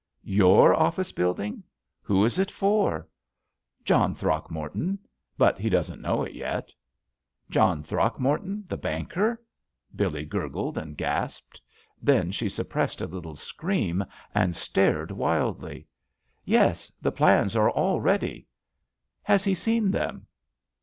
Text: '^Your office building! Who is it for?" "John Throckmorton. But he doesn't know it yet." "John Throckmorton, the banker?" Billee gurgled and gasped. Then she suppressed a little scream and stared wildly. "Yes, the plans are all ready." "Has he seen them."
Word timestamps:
'^Your 0.25 0.73
office 0.75 1.11
building! 1.11 1.61
Who 2.01 2.25
is 2.25 2.39
it 2.39 2.49
for?" 2.49 3.07
"John 3.83 4.15
Throckmorton. 4.15 4.97
But 5.37 5.59
he 5.59 5.69
doesn't 5.69 6.01
know 6.01 6.23
it 6.23 6.33
yet." 6.33 6.71
"John 7.51 7.83
Throckmorton, 7.83 8.65
the 8.67 8.77
banker?" 8.77 9.39
Billee 9.95 10.25
gurgled 10.25 10.75
and 10.79 10.97
gasped. 10.97 11.61
Then 12.01 12.31
she 12.31 12.49
suppressed 12.49 12.99
a 12.99 13.05
little 13.05 13.35
scream 13.35 14.03
and 14.33 14.55
stared 14.55 15.11
wildly. 15.11 15.85
"Yes, 16.45 16.91
the 16.99 17.11
plans 17.11 17.55
are 17.55 17.69
all 17.69 18.01
ready." 18.01 18.47
"Has 19.21 19.43
he 19.43 19.53
seen 19.53 19.91
them." 19.91 20.25